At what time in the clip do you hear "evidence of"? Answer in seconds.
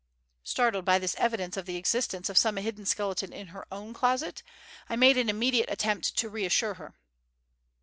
1.19-1.67